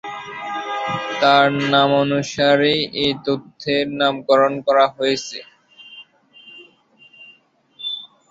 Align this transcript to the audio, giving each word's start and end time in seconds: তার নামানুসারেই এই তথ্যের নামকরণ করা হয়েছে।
তার 1.21 1.45
নামানুসারেই 1.71 2.81
এই 3.01 3.11
তথ্যের 3.25 3.85
নামকরণ 3.99 4.53
করা 4.67 4.85
হয়েছে। 4.95 5.39